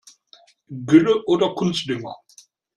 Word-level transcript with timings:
Gülle 0.89 1.13
oder 1.25 1.53
Kunstdünger? 1.53 2.15